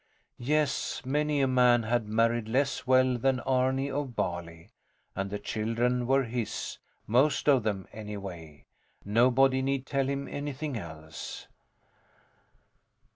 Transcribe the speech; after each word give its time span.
Yes, 0.39 1.05
many 1.05 1.41
a 1.41 1.47
man 1.47 1.83
had 1.83 2.07
married 2.07 2.47
less 2.49 2.87
well 2.87 3.19
than 3.19 3.39
Arni 3.41 3.91
of 3.91 4.15
Bali. 4.15 4.71
And 5.15 5.29
the 5.29 5.37
children 5.37 6.07
were 6.07 6.23
his, 6.23 6.79
most 7.05 7.47
of 7.47 7.61
them, 7.61 7.87
anyway. 7.93 8.65
Nobody 9.05 9.61
need 9.61 9.85
tell 9.85 10.07
him 10.09 10.27
anything 10.27 10.75
else. 10.75 11.47